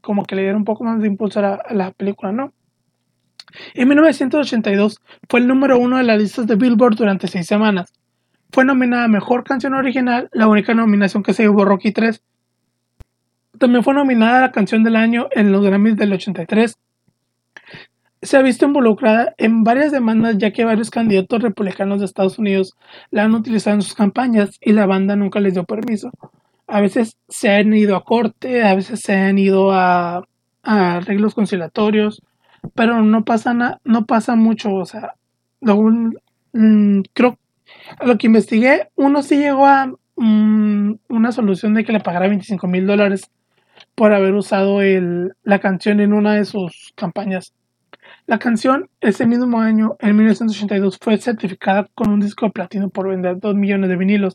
[0.00, 2.52] como que le diera un poco más de impulso a la, película, ¿no?
[3.74, 7.92] En 1982 fue el número uno de las listas de Billboard durante seis semanas.
[8.50, 12.22] Fue nominada Mejor Canción Original, la única nominación que se llevó Rocky 3,
[13.62, 16.76] también fue nominada a la canción del año en los Grammys del 83.
[18.20, 22.74] Se ha visto involucrada en varias demandas ya que varios candidatos republicanos de Estados Unidos
[23.12, 26.10] la han utilizado en sus campañas y la banda nunca les dio permiso.
[26.66, 30.24] A veces se han ido a corte, a veces se han ido a,
[30.64, 32.20] arreglos conciliatorios,
[32.74, 34.74] pero no pasa, no pasa mucho.
[34.74, 35.14] O sea,
[35.60, 37.38] mm, creo,
[38.04, 42.66] lo que investigué, uno sí llegó a mm, una solución de que le pagara 25
[42.66, 43.30] mil dólares
[43.94, 44.80] por haber usado
[45.42, 47.52] la canción en una de sus campañas.
[48.26, 53.08] La canción ese mismo año, en 1982, fue certificada con un disco de platino por
[53.08, 54.34] vender 2 millones de vinilos.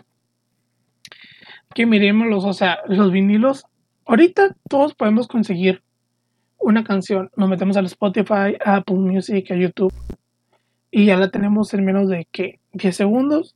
[1.74, 3.66] Que miremoslos, o sea, los vinilos,
[4.06, 5.84] ahorita todos podemos conseguir
[6.60, 9.94] una canción, nos metemos al Spotify, a Apple Music, a YouTube,
[10.92, 13.56] y ya la tenemos en menos de que 10 segundos.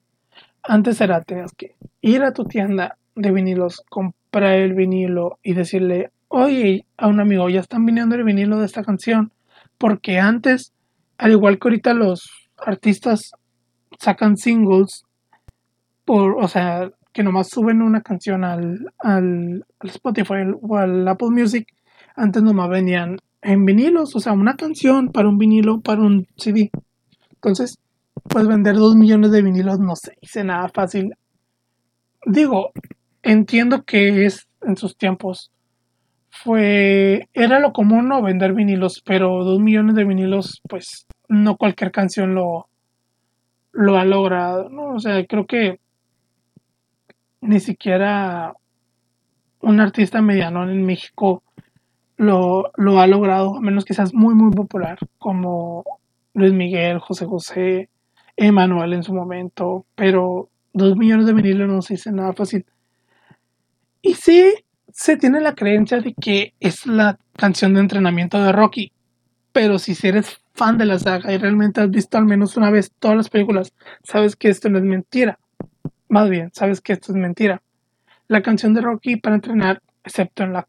[0.63, 3.83] Antes era, tenías que ir a tu tienda de vinilos,
[4.29, 8.65] para el vinilo y decirle, oye, a un amigo, ya están viniendo el vinilo de
[8.65, 9.31] esta canción.
[9.77, 10.73] Porque antes,
[11.17, 13.31] al igual que ahorita los artistas
[13.99, 15.03] sacan singles,
[16.05, 21.67] por, o sea, que nomás suben una canción al, al, Spotify o al Apple Music,
[22.15, 26.71] antes nomás venían en vinilos, o sea, una canción para un vinilo, para un CD.
[27.33, 27.79] Entonces,
[28.23, 31.13] pues vender dos millones de vinilos no se dice nada fácil.
[32.25, 32.71] Digo,
[33.23, 35.51] entiendo que es en sus tiempos.
[36.29, 37.27] Fue.
[37.33, 42.35] Era lo común no vender vinilos, pero dos millones de vinilos, pues no cualquier canción
[42.35, 42.67] lo,
[43.71, 44.69] lo ha logrado.
[44.69, 44.95] ¿no?
[44.95, 45.79] O sea, creo que
[47.41, 48.53] ni siquiera
[49.61, 51.43] un artista mediano en México
[52.21, 55.83] lo, ha logrado, a menos que seas muy, muy popular, como
[56.33, 57.89] Luis Miguel, José José,
[58.37, 62.65] Emanuel en su momento, pero dos millones de vinilos no se dice nada fácil.
[64.03, 64.53] Y sí,
[64.93, 68.91] se tiene la creencia de que es la canción de entrenamiento de Rocky,
[69.51, 72.91] pero si eres fan de la saga y realmente has visto al menos una vez
[72.99, 75.39] todas las películas, sabes que esto no es mentira.
[76.07, 77.63] Más bien, sabes que esto es mentira.
[78.27, 80.67] La canción de Rocky para entrenar, excepto en la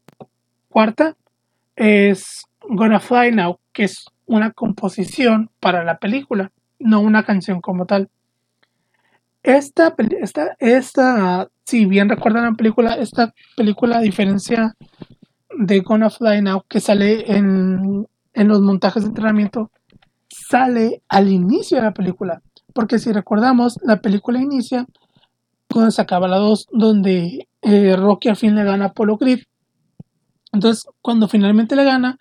[0.69, 1.15] cuarta,
[1.75, 7.85] es Gonna Fly Now, que es una composición para la película, no una canción como
[7.85, 8.09] tal.
[9.43, 14.75] Esta, esta, esta, si bien recuerdan la película, esta película, a diferencia
[15.57, 19.71] de Gonna Fly Now, que sale en, en los montajes de entrenamiento,
[20.29, 22.41] sale al inicio de la película.
[22.73, 24.87] Porque si recordamos, la película inicia
[25.69, 29.39] cuando se acaba la 2, donde eh, Rocky al fin le gana a Apollo Creed.
[30.53, 32.19] Entonces, cuando finalmente le gana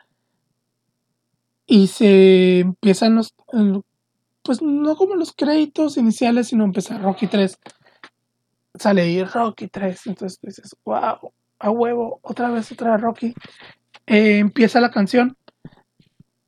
[1.66, 3.35] y se empiezan los,
[4.42, 7.59] pues no como los créditos iniciales, sino empieza Rocky 3.
[8.75, 10.07] Sale ahí Rocky 3.
[10.07, 13.35] Entonces dices, wow, a huevo, otra vez, otra Rocky.
[14.07, 15.37] Eh, empieza la canción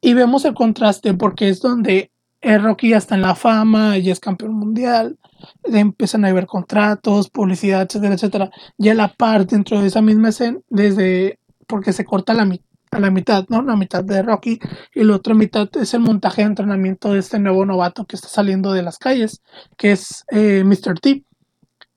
[0.00, 2.10] y vemos el contraste porque es donde
[2.42, 5.18] Rocky ya está en la fama, ya es campeón mundial,
[5.64, 8.50] empiezan a haber contratos, publicidad, etcétera, etcétera.
[8.78, 12.48] Ya la parte dentro de esa misma escena, desde porque se corta la,
[12.90, 13.62] a la mitad, ¿no?
[13.62, 14.58] La mitad de Rocky
[14.94, 18.28] y la otra mitad es el montaje de entrenamiento de este nuevo novato que está
[18.28, 19.42] saliendo de las calles,
[19.76, 21.00] que es eh, Mr.
[21.00, 21.24] T.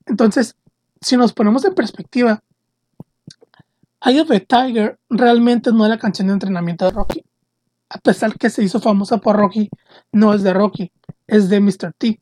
[0.06, 0.56] Entonces,
[1.00, 2.42] si nos ponemos en perspectiva,
[4.04, 7.24] Eye Tiger realmente no es la canción de entrenamiento de Rocky.
[7.90, 9.70] A pesar que se hizo famosa por Rocky,
[10.12, 10.92] no es de Rocky,
[11.26, 11.92] es de Mr.
[11.96, 12.20] T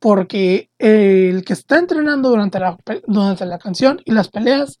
[0.00, 4.80] porque el que está entrenando durante la, durante la canción y las peleas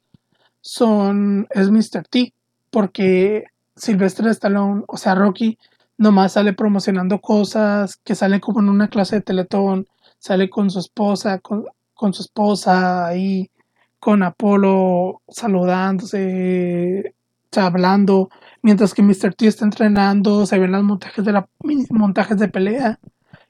[0.60, 2.06] son es Mr.
[2.08, 2.34] T,
[2.70, 3.44] porque
[3.76, 5.58] Sylvester Stallone, o sea, Rocky,
[5.96, 9.86] nomás sale promocionando cosas, que sale como en una clase de teletón,
[10.18, 11.64] sale con su esposa, con,
[12.12, 13.50] su esposa ahí,
[13.98, 17.14] con Apolo saludándose,
[17.56, 18.30] hablando,
[18.62, 19.34] mientras que Mr.
[19.34, 21.48] T está entrenando, se ven los montajes de la
[21.90, 22.98] montajes de pelea.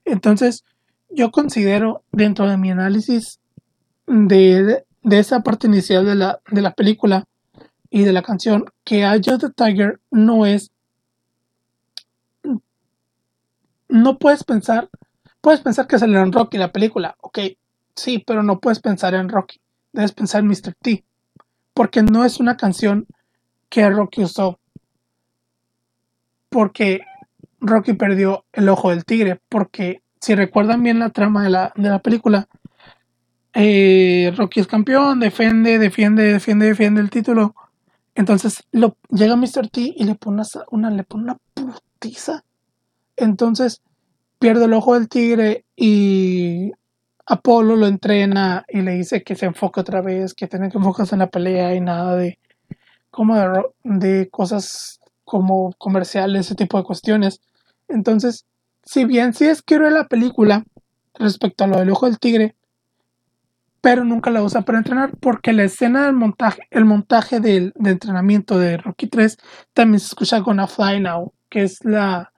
[0.04, 0.64] Entonces,
[1.10, 3.40] yo considero dentro de mi análisis
[4.06, 7.24] de, esa parte inicial de la, de la película
[7.90, 10.70] y de la canción que I Just the Tiger no es
[13.88, 14.88] no puedes pensar
[15.40, 17.38] puedes pensar que salió en Rocky la película ok
[17.96, 19.60] sí pero no puedes pensar en Rocky
[19.92, 20.74] debes pensar en Mr.
[20.80, 21.04] T
[21.74, 23.06] porque no es una canción
[23.68, 24.60] que Rocky usó
[26.48, 27.00] porque
[27.60, 31.88] Rocky perdió el ojo del tigre porque si recuerdan bien la trama de la, de
[31.88, 32.48] la película,
[33.54, 37.54] eh, Rocky es campeón, defiende, defiende, defiende, defiende el título.
[38.14, 39.68] Entonces lo, llega Mr.
[39.70, 42.44] T y le pone una, le pone una putiza.
[43.16, 43.82] Entonces
[44.38, 46.72] pierde el ojo del tigre y
[47.26, 51.14] Apolo lo entrena y le dice que se enfoque otra vez, que tiene que enfocarse
[51.14, 52.38] en la pelea y nada de
[53.10, 53.36] como
[53.84, 57.40] de, cosas como comerciales, ese tipo de cuestiones.
[57.88, 58.46] Entonces
[58.84, 60.64] si bien sí es quiero la película
[61.14, 62.56] respecto a lo del ojo del tigre,
[63.80, 67.90] pero nunca la usa para entrenar porque la escena del montaje, el montaje del, de
[67.90, 69.38] entrenamiento de Rocky 3
[69.72, 72.32] también se escucha con A Fly Now, que es la,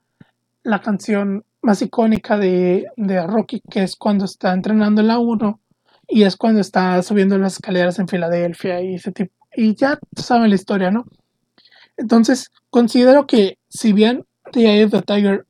[0.62, 5.60] la canción más icónica de, de, Rocky, que es cuando está entrenando en la 1
[6.08, 9.34] y es cuando está subiendo las escaleras en Filadelfia y ese tipo.
[9.54, 11.04] Y ya saben la historia, ¿no?
[11.96, 15.46] Entonces, considero que si bien The Eye of the Tiger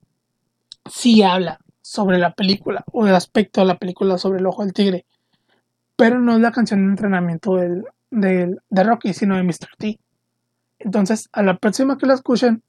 [0.91, 4.73] sí habla sobre la película o el aspecto de la película sobre el ojo del
[4.73, 5.07] tigre,
[5.97, 9.77] pero no es la canción de entrenamiento del, de Rocky, sino de Mr.
[9.79, 9.99] T.
[10.79, 12.63] Entonces, a la próxima que la escuchen,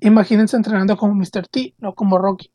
[0.00, 1.46] imagínense entrenando como Mr.
[1.50, 2.50] T, no como Rocky.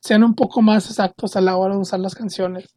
[0.00, 2.74] Sean un poco más exactos a la hora de usar las canciones,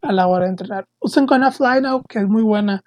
[0.00, 0.86] a la hora de entrenar.
[0.98, 2.82] Usen Gonna Fly Now, que es muy buena.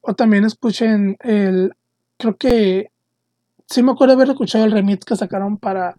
[0.00, 1.72] O también escuchen el.
[2.16, 2.90] Creo que.
[3.66, 5.96] Sí me acuerdo haber escuchado el remix que sacaron para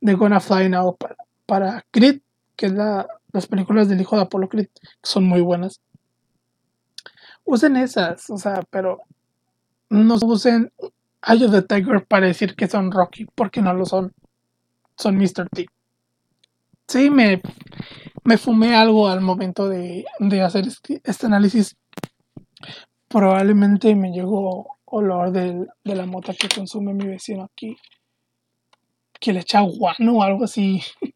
[0.00, 1.16] de Gonna Fly Now para,
[1.46, 2.20] para Creed,
[2.54, 3.06] que es la,
[3.36, 5.80] las películas del hijo de Apollo Creed, que son muy buenas.
[7.44, 9.02] Usen esas, o sea, pero
[9.90, 10.72] no usen
[11.22, 14.12] Eye of the Tiger para decir que son Rocky, porque no lo son.
[14.96, 15.48] Son Mr.
[15.50, 15.66] T.
[16.88, 17.42] Sí, me,
[18.24, 21.76] me fumé algo al momento de, de hacer este, este, análisis.
[23.08, 27.76] Probablemente me llegó olor de, de la mota que consume mi vecino aquí.
[29.20, 30.80] Que le echa guano o algo así.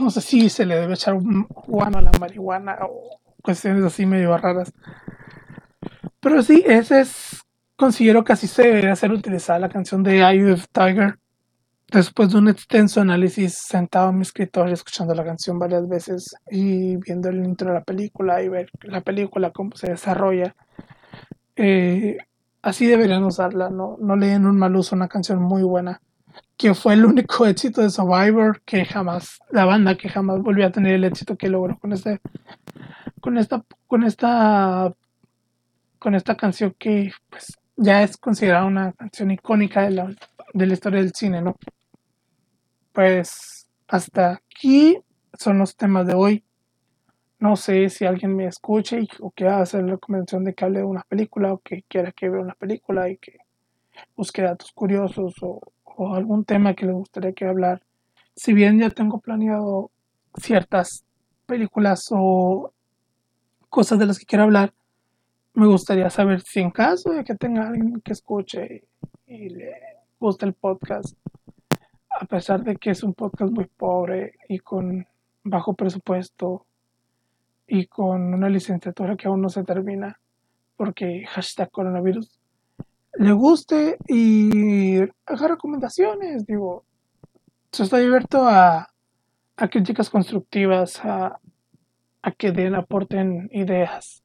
[0.00, 4.06] No sé si se le debe echar un guano a la marihuana o cuestiones así
[4.06, 4.72] medio raras.
[6.20, 7.42] Pero sí, ese es.
[7.76, 11.18] Considero que así se debería ser utilizada la canción de Eye of Tiger.
[11.90, 16.96] Después de un extenso análisis sentado en mi escritorio, escuchando la canción varias veces y
[16.96, 20.54] viendo el intro de la película y ver la película, cómo se desarrolla,
[21.56, 22.16] eh,
[22.62, 26.00] así deberían usarla, no, no le den un mal uso, una canción muy buena,
[26.62, 30.70] que fue el único éxito de Survivor, que jamás, la banda que jamás volvió a
[30.70, 32.20] tener el éxito que logró con este,
[33.20, 34.94] con esta, con esta,
[35.98, 40.14] con esta canción que pues ya es considerada una canción icónica de la,
[40.54, 41.56] de la historia del cine, ¿no?
[42.92, 44.98] Pues hasta aquí
[45.36, 46.44] son los temas de hoy.
[47.40, 50.84] No sé si alguien me escuche o quiera hacer la recomendación de que hable de
[50.84, 53.38] una película o que quiera que vea una película y que
[54.14, 55.60] busque datos curiosos o,
[55.96, 57.82] o algún tema que le gustaría que hablar.
[58.34, 59.90] Si bien ya tengo planeado
[60.34, 61.04] ciertas
[61.46, 62.72] películas o
[63.68, 64.72] cosas de las que quiero hablar,
[65.54, 68.84] me gustaría saber si en caso de que tenga alguien que escuche
[69.26, 69.74] y le
[70.18, 71.16] guste el podcast,
[72.20, 75.06] a pesar de que es un podcast muy pobre y con
[75.44, 76.66] bajo presupuesto
[77.66, 80.20] y con una licenciatura que aún no se termina,
[80.76, 82.38] porque hashtag coronavirus,
[83.14, 86.84] le guste y haga recomendaciones, digo,
[87.70, 88.88] se está abierto a,
[89.56, 91.38] a críticas constructivas, a,
[92.22, 94.22] a que den, aporten ideas.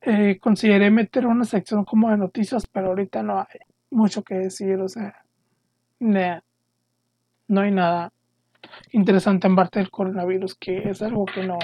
[0.00, 3.60] Eh, consideré meter una sección como de noticias, pero ahorita no hay
[3.90, 5.24] mucho que decir, o sea,
[6.00, 8.12] no hay nada
[8.90, 11.58] interesante en parte del coronavirus, que es algo que no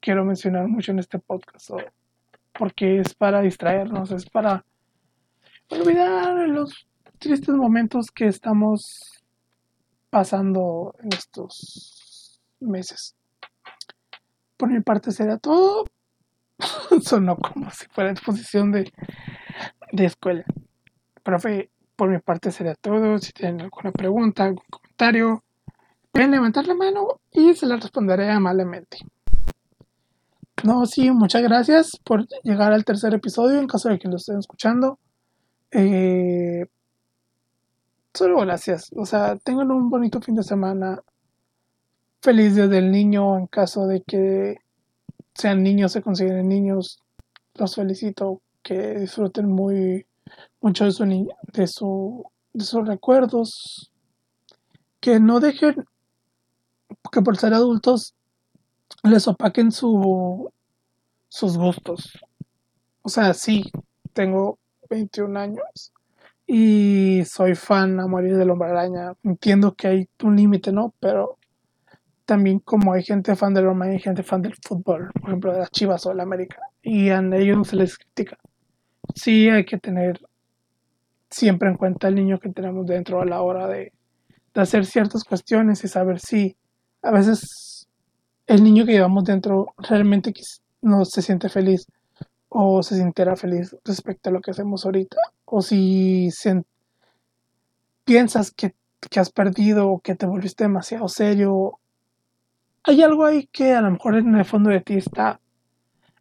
[0.00, 1.70] quiero mencionar mucho en este podcast,
[2.52, 4.64] porque es para distraernos, es para
[5.68, 6.86] olvidar los
[7.18, 9.22] tristes momentos que estamos
[10.10, 13.16] pasando en estos meses.
[14.56, 15.84] Por mi parte sería todo.
[17.02, 18.92] Sonó como si fuera exposición de,
[19.92, 20.44] de escuela.
[21.22, 23.18] Profe, por mi parte sería todo.
[23.18, 25.42] Si tienen alguna pregunta, algún comentario,
[26.10, 28.98] pueden levantar la mano y se la responderé amablemente.
[30.64, 34.38] No, sí, muchas gracias por llegar al tercer episodio en caso de que lo estén
[34.38, 34.98] escuchando.
[35.72, 36.66] Eh,
[38.14, 38.90] solo gracias.
[38.96, 41.02] O sea, tengan un bonito fin de semana
[42.20, 44.56] feliz día del niño en caso de que
[45.34, 47.00] sean niños, se consideren niños.
[47.54, 50.06] Los felicito, que disfruten muy
[50.60, 51.04] mucho de su,
[51.52, 53.90] de su de sus recuerdos,
[55.00, 55.84] que no dejen
[57.10, 58.14] que por ser adultos
[59.02, 60.50] les opaquen su,
[61.28, 62.18] sus gustos.
[63.02, 63.64] O sea, sí,
[64.12, 64.58] tengo
[64.92, 65.92] 21 años
[66.46, 69.14] y soy fan a morir del hombre araña.
[69.24, 70.94] Entiendo que hay un límite, ¿no?
[71.00, 71.38] Pero
[72.26, 75.60] también como hay gente fan del Roma y gente fan del fútbol, por ejemplo de
[75.60, 78.38] las Chivas o de la América, y a ellos no se les critica.
[79.14, 80.20] Sí hay que tener
[81.30, 83.92] siempre en cuenta el niño que tenemos dentro a la hora de
[84.54, 86.56] hacer ciertas cuestiones y saber si
[87.02, 87.88] a veces
[88.46, 90.32] el niño que llevamos dentro realmente
[90.82, 91.86] no se siente feliz
[92.54, 96.28] o se sintiera feliz respecto a lo que hacemos ahorita o si
[98.04, 98.74] piensas que,
[99.10, 101.78] que has perdido o que te volviste demasiado serio
[102.84, 105.40] hay algo ahí que a lo mejor en el fondo de ti está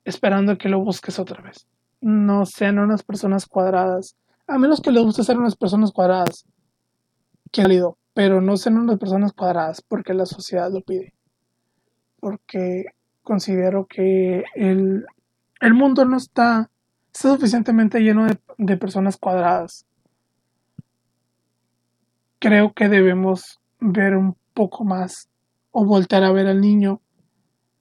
[0.06, 1.68] esperando que lo busques otra vez.
[2.02, 4.16] No sean unas personas cuadradas.
[4.48, 6.46] A menos que les guste ser unas personas cuadradas.
[7.52, 7.98] Que válido.
[8.14, 11.14] Pero no sean unas personas cuadradas porque la sociedad lo pide.
[12.20, 12.86] Porque
[13.24, 15.06] considero que el,
[15.62, 16.70] el mundo no está,
[17.14, 19.86] está suficientemente lleno de, personas cuadradas.
[22.40, 25.30] Creo que debemos ver un poco más
[25.72, 27.00] o voltear a ver al niño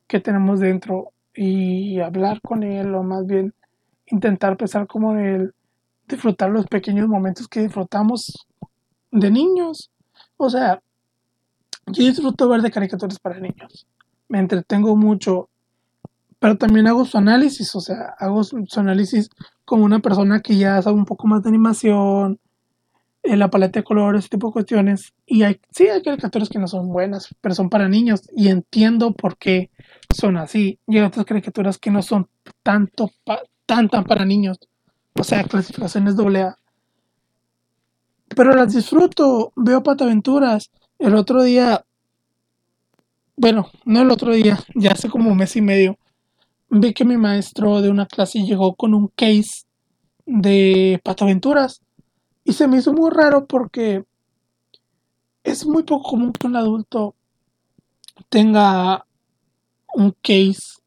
[0.07, 3.55] que tenemos dentro y hablar con él o más bien
[4.07, 5.55] intentar pensar como él,
[6.07, 8.47] disfrutar los pequeños momentos que disfrutamos
[9.11, 9.91] de niños.
[10.37, 10.83] O sea,
[11.87, 13.87] yo disfruto ver de caricaturas para niños.
[14.29, 15.49] Me entretengo mucho,
[16.41, 19.29] pero también hago su análisis, o sea, hago su, análisis
[19.67, 22.41] como una persona que ya sabe un poco más de animación,
[23.23, 25.13] eh, la paleta de colores, ese tipo de cuestiones.
[25.27, 28.23] Y hay, sí, hay caricaturas que no son buenas, pero son para niños.
[28.35, 29.71] Y entiendo por qué
[30.15, 30.79] son así.
[30.87, 32.27] Y hay otras caricaturas que no son
[32.63, 33.11] tanto
[33.67, 34.59] tan, tan para niños.
[35.13, 36.57] O sea, clasificaciones doble A.
[38.35, 39.53] Pero las disfruto.
[39.57, 40.71] Veo pataventuras.
[40.99, 41.85] El otro día.
[43.37, 45.99] Bueno, no el otro día, ya hace como un mes y medio.
[46.71, 49.65] Vi que mi maestro de una clase llegó con un case
[50.25, 51.81] de pataventuras
[52.45, 54.05] y se me hizo muy raro porque
[55.43, 57.15] es muy poco común que un adulto
[58.29, 59.05] tenga
[59.95, 60.81] un case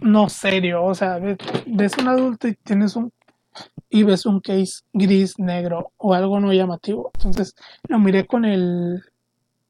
[0.00, 0.84] no serio.
[0.84, 1.18] O sea,
[1.66, 3.12] ves, un adulto y tienes un
[3.92, 7.10] y ves un case gris, negro o algo no llamativo.
[7.14, 7.54] Entonces
[7.88, 9.02] lo miré con el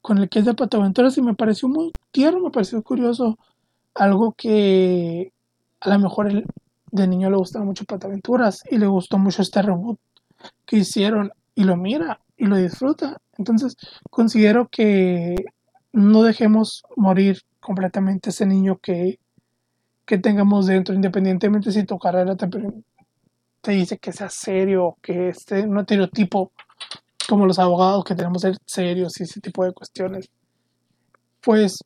[0.03, 3.39] con el case de Pataventuras y me pareció muy tierno, me pareció curioso.
[3.95, 5.33] Algo que
[5.81, 6.47] a lo mejor el,
[6.91, 9.99] de niño le gustaba mucho Pataventuras y le gustó mucho este reboot
[10.67, 13.19] que hicieron y lo mira y lo disfruta.
[13.39, 13.77] Entonces
[14.11, 15.35] considero que
[15.93, 19.19] no dejemos morir completamente ese niño que,
[20.07, 22.49] que tengamos dentro, independientemente si tu carrera te,
[23.61, 26.53] te dice que sea serio, que esté un estereotipo
[27.29, 30.31] como los abogados que tenemos ser serios y ese tipo de cuestiones.
[31.41, 31.79] Pues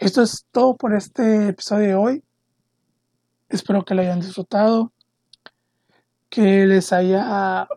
[0.00, 2.24] esto es todo por este episodio de hoy.
[3.50, 4.92] Espero que lo hayan disfrutado,
[6.30, 7.68] que les haya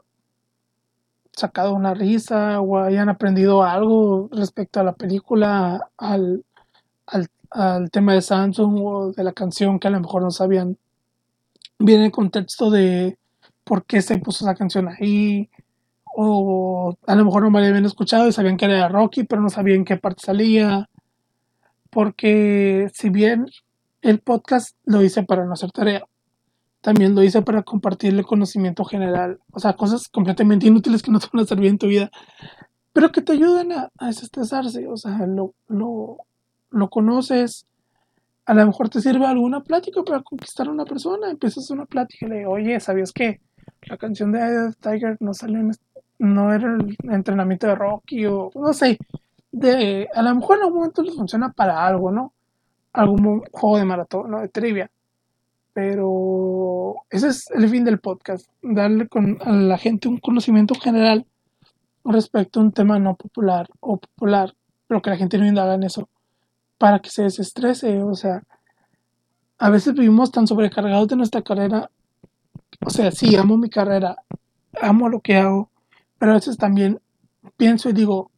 [1.33, 6.45] sacado una risa o hayan aprendido algo respecto a la película, al,
[7.49, 10.77] al, tema de Samsung o de la canción que a lo mejor no sabían
[11.77, 13.17] bien el contexto de
[13.65, 15.49] por qué se puso esa canción ahí,
[16.15, 19.49] o a lo mejor no me habían escuchado y sabían que era Rocky, pero no
[19.49, 20.89] sabían qué parte salía,
[21.93, 23.45] porque si bien
[24.01, 26.05] el podcast lo hice para no hacer tarea,
[26.81, 29.39] también lo hice para compartir el conocimiento general.
[29.51, 32.11] O sea, cosas completamente inútiles que no te van a servir en tu vida,
[32.91, 34.87] pero que te ayudan a, a desestresarse.
[34.87, 36.17] O sea, lo, lo,
[36.71, 37.65] lo conoces,
[38.45, 41.29] a lo mejor te sirve alguna plática para conquistar a una persona.
[41.29, 43.39] Empiezas una plática y le oye, ¿sabías que
[43.83, 45.71] la canción de Tiger no salió en,
[46.19, 48.97] no era el entrenamiento de Rocky o no sé?
[49.53, 52.33] De, a lo mejor en algún momento les funciona para algo, ¿no?
[52.91, 54.41] Algún juego de maratón, ¿no?
[54.41, 54.91] De trivia
[55.73, 61.25] pero ese es el fin del podcast, darle con, a la gente un conocimiento general
[62.05, 64.53] respecto a un tema no popular o popular,
[64.87, 66.07] pero que la gente no indaga en eso,
[66.77, 68.43] para que se desestrese, o sea,
[69.57, 71.89] a veces vivimos tan sobrecargados de nuestra carrera,
[72.85, 74.17] o sea, sí, amo mi carrera,
[74.79, 75.69] amo lo que hago,
[76.19, 76.99] pero a veces también
[77.57, 78.29] pienso y digo,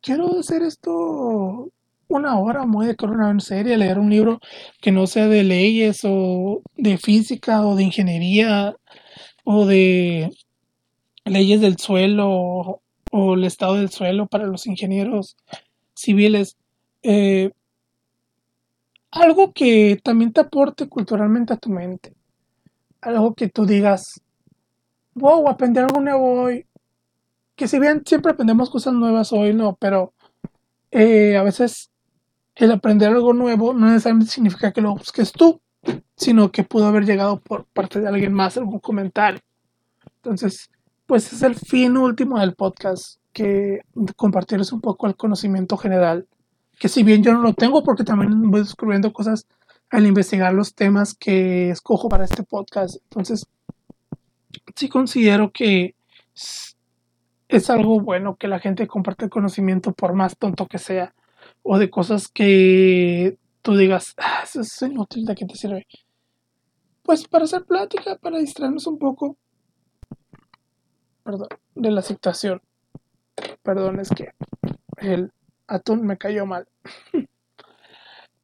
[0.00, 1.70] quiero hacer esto
[2.08, 4.40] una hora muy de corona en serie, leer un libro
[4.80, 8.74] que no sea de leyes o de física o de ingeniería
[9.44, 10.30] o de
[11.24, 12.80] leyes del suelo
[13.10, 15.36] o, el estado del suelo para los ingenieros
[15.94, 16.56] civiles.
[17.02, 17.50] Eh,
[19.10, 22.14] algo que también te aporte culturalmente a tu mente.
[23.00, 24.20] Algo que tú digas,
[25.14, 26.66] wow, aprender algo nuevo hoy.
[27.58, 30.14] Que si bien siempre aprendemos cosas nuevas hoy, no, pero
[30.92, 31.90] eh, a veces
[32.54, 35.60] el aprender algo nuevo no necesariamente significa que lo busques tú,
[36.14, 39.40] sino que pudo haber llegado por parte de alguien más, algún comentario.
[40.18, 40.70] Entonces,
[41.04, 43.80] pues es el fin último del podcast, que
[44.14, 46.28] compartirles un poco el conocimiento general,
[46.78, 49.48] que si bien yo no lo tengo, porque también voy descubriendo cosas
[49.90, 52.98] al investigar los temas que escojo para este podcast.
[53.10, 53.46] Entonces,
[54.76, 55.96] sí considero que
[57.48, 61.14] es algo bueno que la gente comparte el conocimiento por más tonto que sea
[61.62, 65.86] o de cosas que tú digas, ah, eso es inútil, ¿de qué te sirve?
[67.02, 69.36] Pues para hacer plática, para distraernos un poco.
[71.24, 72.60] Perdón, de la situación.
[73.62, 74.32] Perdón, es que
[74.98, 75.32] el
[75.66, 76.68] atún me cayó mal.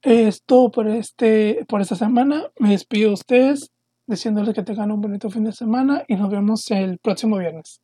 [0.03, 2.45] es todo por, este, por esta semana.
[2.59, 3.71] Me despido de ustedes,
[4.07, 7.84] diciéndoles que tengan un bonito fin de semana y nos vemos el próximo viernes.